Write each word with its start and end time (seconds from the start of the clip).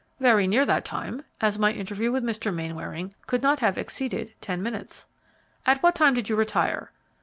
"Very 0.19 0.47
near 0.47 0.65
that 0.65 0.83
time, 0.83 1.23
as 1.41 1.59
my 1.59 1.71
interview 1.71 2.11
with 2.11 2.23
Mr. 2.23 2.51
Mainwaring 2.51 3.13
could 3.27 3.43
not 3.43 3.59
have 3.59 3.77
exceeded 3.77 4.33
ten 4.41 4.63
minutes." 4.63 5.05
"At 5.63 5.83
what 5.83 5.93
time 5.93 6.15
did 6.15 6.27
you 6.27 6.35
retire?" 6.35 6.91